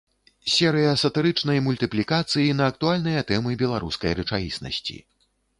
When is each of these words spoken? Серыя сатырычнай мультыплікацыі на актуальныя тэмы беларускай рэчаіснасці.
Серыя 0.53 0.93
сатырычнай 1.01 1.59
мультыплікацыі 1.67 2.57
на 2.63 2.71
актуальныя 2.73 3.21
тэмы 3.33 3.51
беларускай 3.63 4.11
рэчаіснасці. 4.23 4.97